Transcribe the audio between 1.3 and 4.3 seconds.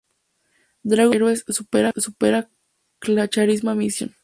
Heroes: Super Charisma Mission!